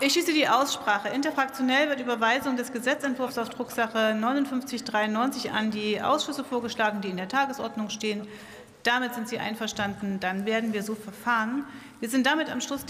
Ich 0.00 0.12
schließe 0.12 0.32
die 0.32 0.46
Aussprache. 0.46 1.08
Interfraktionell 1.08 1.88
wird 1.88 1.98
Überweisung 1.98 2.56
des 2.56 2.72
Gesetzentwurfs 2.72 3.36
auf 3.36 3.48
Drucksache 3.48 4.14
5993 4.14 5.50
an 5.50 5.72
die 5.72 6.00
Ausschüsse 6.00 6.44
vorgeschlagen, 6.44 7.00
die 7.00 7.08
in 7.08 7.16
der 7.16 7.26
Tagesordnung 7.26 7.90
stehen. 7.90 8.28
Damit 8.84 9.14
sind 9.14 9.28
Sie 9.28 9.40
einverstanden. 9.40 10.20
Dann 10.20 10.46
werden 10.46 10.72
wir 10.72 10.84
so 10.84 10.94
verfahren. 10.94 11.64
Wir 11.98 12.08
sind 12.08 12.26
damit 12.26 12.48
am 12.48 12.60
Schluss 12.60 12.84
der 12.84 12.86